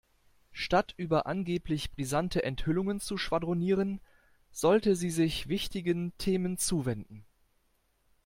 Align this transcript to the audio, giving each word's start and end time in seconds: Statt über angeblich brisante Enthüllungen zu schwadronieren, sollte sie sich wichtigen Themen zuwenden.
Statt 0.51 0.95
über 0.97 1.27
angeblich 1.27 1.91
brisante 1.91 2.41
Enthüllungen 2.43 2.99
zu 2.99 3.19
schwadronieren, 3.19 4.01
sollte 4.51 4.95
sie 4.95 5.11
sich 5.11 5.47
wichtigen 5.47 6.11
Themen 6.17 6.57
zuwenden. 6.57 7.23